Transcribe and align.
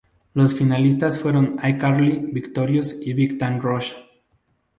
Los 0.33 0.55
finalistas 0.55 1.19
fueron 1.19 1.59
"iCarly", 1.63 2.31
"Victorious" 2.33 2.97
y 2.99 3.13
"Big 3.13 3.37
Time 3.37 3.59
Rush". 3.59 3.93